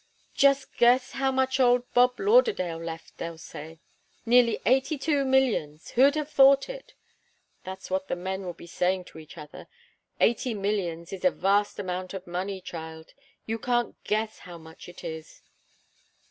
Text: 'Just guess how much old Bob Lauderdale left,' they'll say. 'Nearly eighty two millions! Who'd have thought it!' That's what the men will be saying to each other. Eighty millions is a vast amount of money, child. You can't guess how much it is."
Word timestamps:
'Just 0.33 0.75
guess 0.77 1.11
how 1.11 1.31
much 1.31 1.59
old 1.59 1.83
Bob 1.93 2.19
Lauderdale 2.19 2.79
left,' 2.83 3.19
they'll 3.19 3.37
say. 3.37 3.79
'Nearly 4.25 4.57
eighty 4.65 4.97
two 4.97 5.23
millions! 5.23 5.91
Who'd 5.91 6.15
have 6.15 6.27
thought 6.31 6.67
it!' 6.69 6.95
That's 7.65 7.91
what 7.91 8.07
the 8.07 8.15
men 8.15 8.43
will 8.43 8.55
be 8.55 8.65
saying 8.65 9.03
to 9.13 9.19
each 9.19 9.37
other. 9.37 9.67
Eighty 10.19 10.55
millions 10.55 11.13
is 11.13 11.23
a 11.23 11.29
vast 11.29 11.77
amount 11.77 12.15
of 12.15 12.25
money, 12.25 12.61
child. 12.61 13.13
You 13.45 13.59
can't 13.59 14.03
guess 14.03 14.39
how 14.39 14.57
much 14.57 14.89
it 14.89 15.03
is." 15.03 15.43